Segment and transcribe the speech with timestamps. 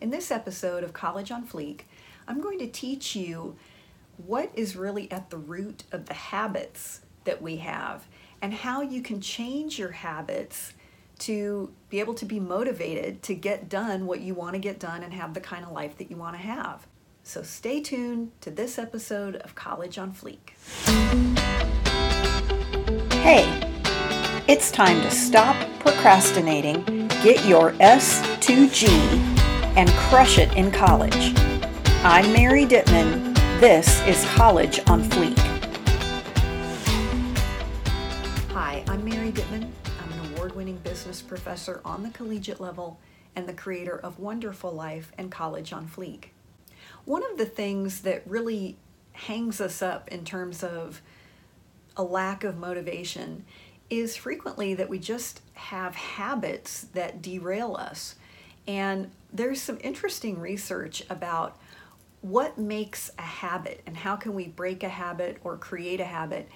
[0.00, 1.80] In this episode of College on Fleek,
[2.28, 3.56] I'm going to teach you
[4.16, 8.06] what is really at the root of the habits that we have
[8.40, 10.74] and how you can change your habits
[11.18, 15.02] to be able to be motivated to get done what you want to get done
[15.02, 16.86] and have the kind of life that you want to have.
[17.24, 20.50] So stay tuned to this episode of College on Fleek.
[23.14, 23.48] Hey,
[24.46, 29.37] it's time to stop procrastinating, get your S2G,
[29.76, 31.34] and crush it in college.
[32.04, 33.34] I'm Mary Dittman.
[33.60, 35.38] This is College on Fleek.
[38.52, 39.70] Hi, I'm Mary Dittman.
[39.84, 42.98] I'm an award winning business professor on the collegiate level
[43.36, 46.26] and the creator of Wonderful Life and College on Fleek.
[47.04, 48.76] One of the things that really
[49.12, 51.02] hangs us up in terms of
[51.96, 53.44] a lack of motivation
[53.90, 58.14] is frequently that we just have habits that derail us.
[58.68, 61.58] And there's some interesting research about
[62.20, 66.48] what makes a habit and how can we break a habit or create a habit.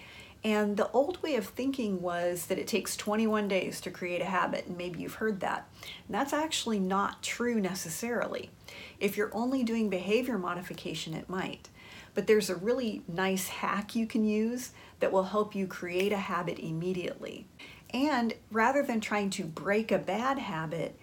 [0.44, 4.26] And the old way of thinking was that it takes 21 days to create a
[4.26, 5.68] habit, and maybe you've heard that.
[6.06, 8.50] And that's actually not true necessarily.
[8.98, 11.68] If you're only doing behavior modification, it might.
[12.14, 16.16] But there's a really nice hack you can use that will help you create a
[16.16, 17.46] habit immediately.
[17.94, 20.98] And rather than trying to break a bad habit,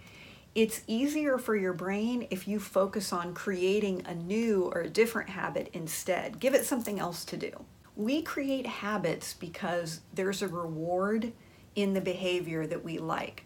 [0.56, 5.30] it's easier for your brain if you focus on creating a new or a different
[5.30, 6.40] habit instead.
[6.40, 7.66] Give it something else to do.
[7.96, 11.34] We create habits because there's a reward
[11.76, 13.46] in the behavior that we like.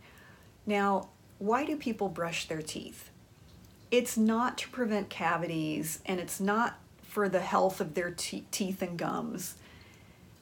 [0.66, 3.10] Now, why do people brush their teeth?
[3.92, 8.82] It's not to prevent cavities and it's not for the health of their te- teeth
[8.82, 9.56] and gums.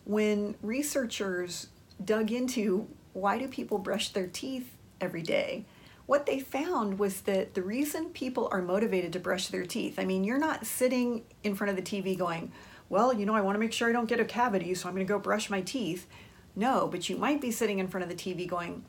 [0.05, 1.67] When researchers
[2.03, 5.65] dug into why do people brush their teeth every day,
[6.05, 10.05] what they found was that the reason people are motivated to brush their teeth, I
[10.05, 12.51] mean, you're not sitting in front of the TV going,
[12.89, 14.95] well, you know, I want to make sure I don't get a cavity, so I'm
[14.95, 16.07] going to go brush my teeth.
[16.55, 18.83] No, but you might be sitting in front of the TV going,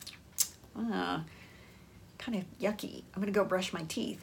[0.76, 1.22] ah,
[2.18, 3.04] kind of yucky.
[3.14, 4.22] I'm going to go brush my teeth.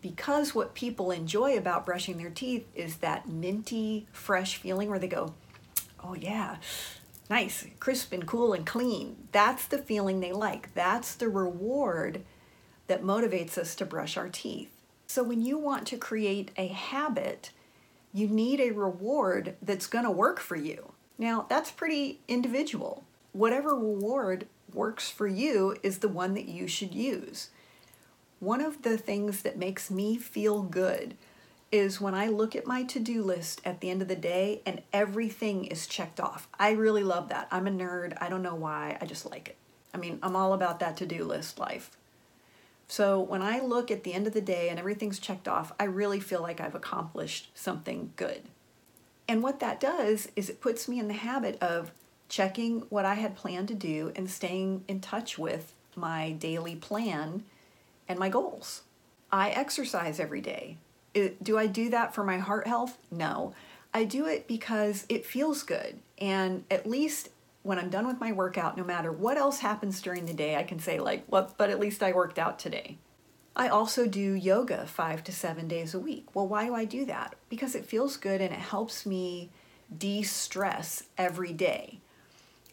[0.00, 5.08] Because what people enjoy about brushing their teeth is that minty, fresh feeling where they
[5.08, 5.34] go,
[6.02, 6.56] oh yeah,
[7.32, 9.16] nice, crisp and cool and clean.
[9.32, 10.74] That's the feeling they like.
[10.74, 12.24] That's the reward
[12.88, 14.70] that motivates us to brush our teeth.
[15.06, 17.48] So when you want to create a habit,
[18.12, 20.92] you need a reward that's going to work for you.
[21.16, 23.02] Now, that's pretty individual.
[23.32, 27.48] Whatever reward works for you is the one that you should use.
[28.40, 31.14] One of the things that makes me feel good
[31.72, 34.60] is when I look at my to do list at the end of the day
[34.66, 36.46] and everything is checked off.
[36.60, 37.48] I really love that.
[37.50, 38.16] I'm a nerd.
[38.20, 38.98] I don't know why.
[39.00, 39.56] I just like it.
[39.94, 41.90] I mean, I'm all about that to do list life.
[42.88, 45.84] So when I look at the end of the day and everything's checked off, I
[45.84, 48.42] really feel like I've accomplished something good.
[49.26, 51.92] And what that does is it puts me in the habit of
[52.28, 57.44] checking what I had planned to do and staying in touch with my daily plan
[58.08, 58.82] and my goals.
[59.30, 60.76] I exercise every day
[61.42, 62.98] do I do that for my heart health?
[63.10, 63.54] No.
[63.94, 65.98] I do it because it feels good.
[66.18, 67.28] And at least
[67.62, 70.62] when I'm done with my workout, no matter what else happens during the day, I
[70.62, 72.98] can say, like, well, but at least I worked out today.
[73.54, 76.34] I also do yoga five to seven days a week.
[76.34, 77.36] Well, why do I do that?
[77.50, 79.50] Because it feels good and it helps me
[79.96, 82.00] de stress every day.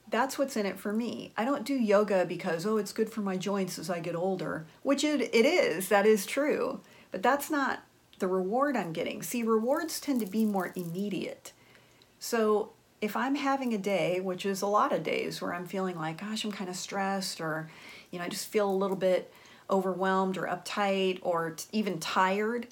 [0.09, 1.33] That's what's in it for me.
[1.37, 4.65] I don't do yoga because, oh, it's good for my joints as I get older,
[4.81, 6.79] which it, it is, that is true.
[7.11, 7.83] But that's not
[8.19, 9.23] the reward I'm getting.
[9.23, 11.53] See, rewards tend to be more immediate.
[12.19, 15.97] So if I'm having a day, which is a lot of days where I'm feeling
[15.97, 17.69] like, gosh, I'm kind of stressed, or,
[18.11, 19.31] you know, I just feel a little bit
[19.69, 22.67] overwhelmed or uptight or t- even tired,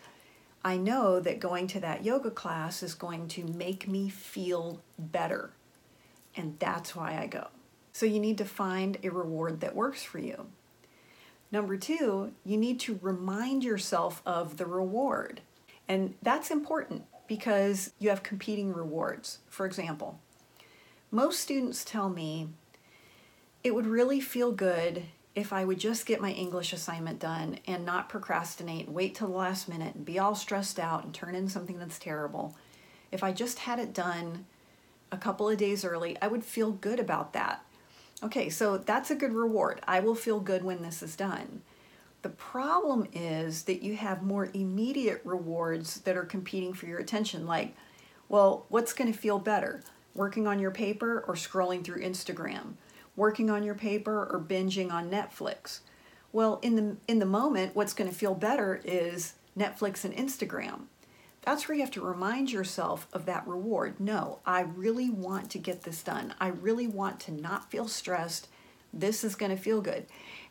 [0.65, 5.51] I know that going to that yoga class is going to make me feel better.
[6.35, 7.47] And that's why I go.
[7.93, 10.47] So you need to find a reward that works for you.
[11.51, 15.41] Number two, you need to remind yourself of the reward.
[15.87, 19.39] And that's important because you have competing rewards.
[19.47, 20.19] For example,
[21.11, 22.49] most students tell me
[23.63, 25.03] it would really feel good
[25.35, 29.35] if I would just get my English assignment done and not procrastinate, wait till the
[29.35, 32.55] last minute and be all stressed out and turn in something that's terrible.
[33.11, 34.45] If I just had it done
[35.11, 37.63] a couple of days early, I would feel good about that.
[38.23, 39.81] Okay, so that's a good reward.
[39.87, 41.61] I will feel good when this is done.
[42.23, 47.45] The problem is that you have more immediate rewards that are competing for your attention,
[47.45, 47.75] like,
[48.27, 49.83] well, what's going to feel better?
[50.15, 52.73] Working on your paper or scrolling through Instagram?
[53.15, 55.81] Working on your paper or binging on Netflix?
[56.33, 60.81] Well, in the in the moment, what's going to feel better is Netflix and Instagram.
[61.47, 64.01] That's where you have to remind yourself of that reward.
[64.01, 66.33] No, I really want to get this done.
[66.41, 68.49] I really want to not feel stressed.
[68.91, 70.07] This is going to feel good.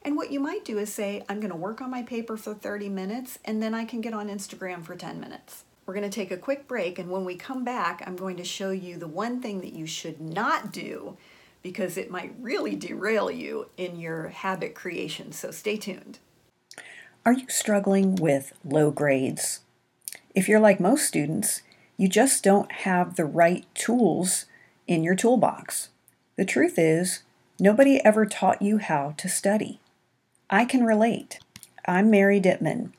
[0.07, 2.55] And what you might do is say, I'm going to work on my paper for
[2.55, 5.65] 30 minutes and then I can get on Instagram for 10 minutes.
[5.85, 8.45] We're going to take a quick break, and when we come back, I'm going to
[8.45, 11.19] show you the one thing that you should not do
[11.63, 15.33] because it might really derail you in your habit creation.
[15.33, 16.21] So stay tuned.
[17.27, 19.61] Are you struggling with low grades?
[20.37, 21.63] If you're like most students,
[21.97, 24.45] you just don't have the right tools
[24.87, 25.89] in your toolbox.
[26.37, 27.23] The truth is,
[27.59, 29.81] nobody ever taught you how to study.
[30.51, 31.39] I can relate.
[31.89, 32.91] I'm Mary Dittman.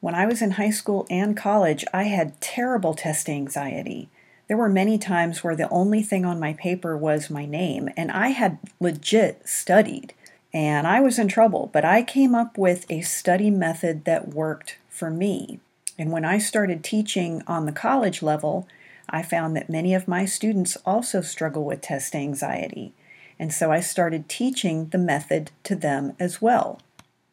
[0.00, 4.08] When I was in high school and college, I had terrible test anxiety.
[4.48, 8.10] There were many times where the only thing on my paper was my name, and
[8.10, 10.14] I had legit studied.
[10.54, 14.78] And I was in trouble, but I came up with a study method that worked
[14.88, 15.60] for me.
[16.00, 18.66] And when I started teaching on the college level,
[19.10, 22.94] I found that many of my students also struggle with test anxiety.
[23.38, 26.80] And so I started teaching the method to them as well.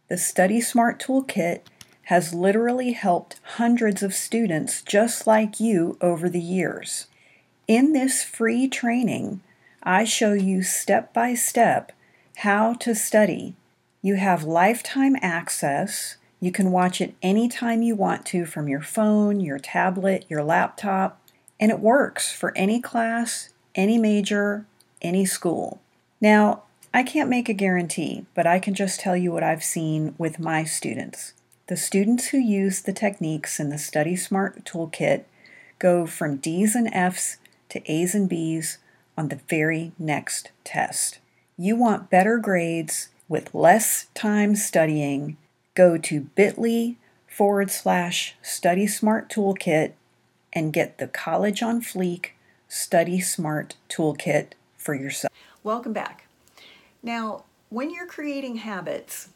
[0.09, 1.61] The Study Smart Toolkit
[2.07, 7.07] has literally helped hundreds of students just like you over the years.
[7.69, 9.39] In this free training,
[9.81, 11.93] I show you step by step
[12.39, 13.55] how to study.
[14.01, 16.17] You have lifetime access.
[16.39, 21.19] You can watch it anytime you want to from your phone, your tablet, your laptop,
[21.59, 24.65] and it works for any class, any major,
[25.01, 25.81] any school.
[26.21, 26.63] Now,
[26.93, 30.39] I can't make a guarantee, but I can just tell you what I've seen with
[30.39, 31.33] my students.
[31.67, 35.25] The students who use the techniques in the Study Smart Toolkit
[35.79, 37.37] go from D's and F's
[37.69, 38.77] to A's and B's
[39.17, 41.19] on the very next test.
[41.57, 45.37] You want better grades with less time studying,
[45.77, 46.95] go to bit.ly
[47.27, 49.91] forward slash Study Smart Toolkit
[50.51, 52.29] and get the College on Fleek
[52.67, 55.31] Study Smart Toolkit for yourself.
[55.61, 56.25] Welcome back.
[57.03, 59.29] Now, when you're creating habits,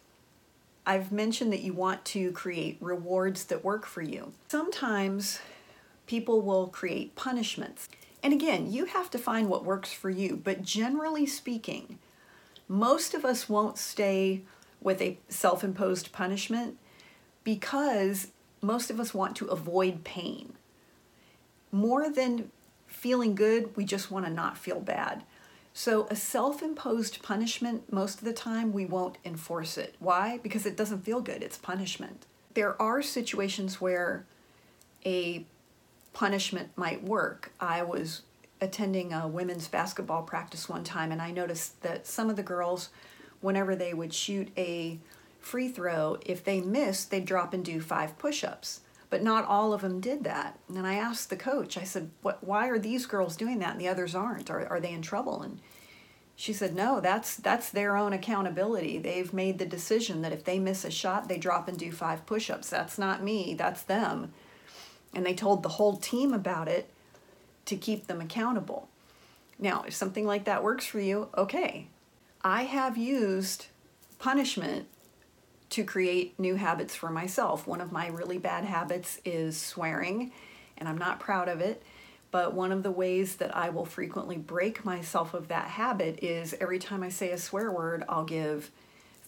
[0.83, 4.33] I've mentioned that you want to create rewards that work for you.
[4.47, 5.41] Sometimes
[6.07, 7.87] people will create punishments.
[8.23, 10.41] And again, you have to find what works for you.
[10.43, 11.99] But generally speaking,
[12.67, 14.41] most of us won't stay
[14.81, 16.77] with a self imposed punishment
[17.43, 18.27] because
[18.61, 20.53] most of us want to avoid pain.
[21.71, 22.51] More than
[22.87, 25.23] feeling good, we just want to not feel bad.
[25.73, 29.95] So, a self imposed punishment, most of the time, we won't enforce it.
[29.99, 30.39] Why?
[30.43, 32.25] Because it doesn't feel good, it's punishment.
[32.53, 34.25] There are situations where
[35.05, 35.45] a
[36.13, 37.53] punishment might work.
[37.59, 38.23] I was
[38.59, 42.89] attending a women's basketball practice one time, and I noticed that some of the girls,
[43.41, 44.99] whenever they would shoot a
[45.39, 48.81] free throw, if they missed, they'd drop and do five push ups.
[49.09, 50.57] But not all of them did that.
[50.69, 53.89] And I asked the coach, I said, why are these girls doing that and the
[53.89, 54.49] others aren't?
[54.49, 55.41] Are, are they in trouble?
[55.41, 55.59] And
[56.37, 58.99] she said, no, that's, that's their own accountability.
[58.99, 62.25] They've made the decision that if they miss a shot, they drop and do five
[62.25, 62.69] push ups.
[62.69, 64.31] That's not me, that's them.
[65.13, 66.89] And they told the whole team about it
[67.65, 68.87] to keep them accountable.
[69.59, 71.87] Now, if something like that works for you, okay.
[72.43, 73.67] I have used
[74.17, 74.87] punishment
[75.69, 77.67] to create new habits for myself.
[77.67, 80.31] One of my really bad habits is swearing,
[80.77, 81.83] and I'm not proud of it.
[82.31, 86.55] But one of the ways that I will frequently break myself of that habit is
[86.59, 88.71] every time I say a swear word, I'll give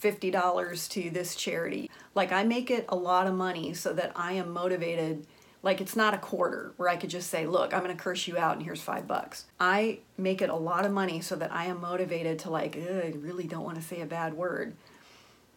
[0.02, 1.92] $50 to this charity.
[2.16, 5.28] Like I make it a lot of money so that I am motivated.
[5.64, 8.28] Like it's not a quarter where I could just say, look, I'm going to curse
[8.28, 9.46] you out and here's five bucks.
[9.60, 13.14] I make it a lot of money so that I am motivated to, like, I
[13.16, 14.76] really don't want to say a bad word.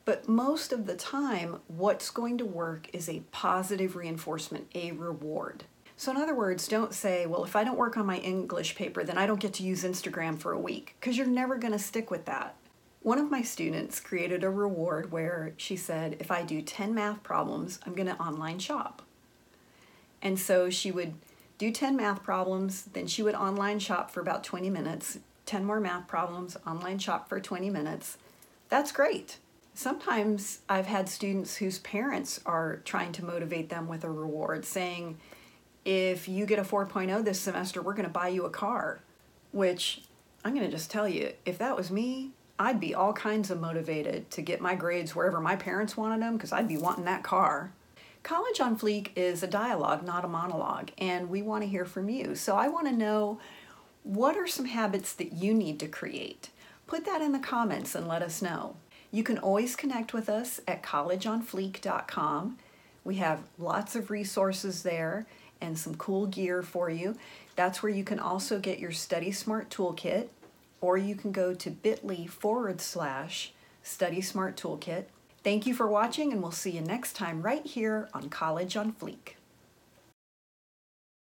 [0.05, 5.65] But most of the time, what's going to work is a positive reinforcement, a reward.
[5.97, 9.03] So, in other words, don't say, well, if I don't work on my English paper,
[9.03, 11.79] then I don't get to use Instagram for a week, because you're never going to
[11.79, 12.55] stick with that.
[13.03, 17.23] One of my students created a reward where she said, if I do 10 math
[17.25, 19.03] problems, I'm going to online shop.
[20.27, 21.15] And so she would
[21.57, 25.79] do 10 math problems, then she would online shop for about 20 minutes, 10 more
[25.79, 28.19] math problems, online shop for 20 minutes.
[28.69, 29.39] That's great.
[29.73, 35.17] Sometimes I've had students whose parents are trying to motivate them with a reward, saying,
[35.85, 39.03] if you get a 4.0 this semester, we're going to buy you a car.
[39.53, 40.03] Which
[40.45, 43.61] I'm going to just tell you, if that was me, I'd be all kinds of
[43.61, 47.23] motivated to get my grades wherever my parents wanted them because I'd be wanting that
[47.23, 47.71] car.
[48.27, 52.09] College on Fleek is a dialogue, not a monologue, and we want to hear from
[52.09, 52.35] you.
[52.35, 53.39] So I want to know
[54.03, 56.51] what are some habits that you need to create?
[56.89, 58.79] Put that in the comments and let us know.
[59.13, 62.59] You can always connect with us at collegeonfleek.com.
[63.05, 65.27] We have lots of resources there
[65.61, 67.15] and some cool gear for you.
[67.55, 70.31] That's where you can also get your Study Smart Toolkit,
[70.81, 73.53] or you can go to bit.ly forward slash
[73.85, 75.05] Study Smart Toolkit.
[75.47, 78.93] Thank you for watching, and we'll see you next time right here on College on
[78.93, 79.35] Fleek.